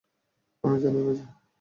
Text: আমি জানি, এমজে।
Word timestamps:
আমি 0.63 0.77
জানি, 0.79 0.97
এমজে। 0.99 1.25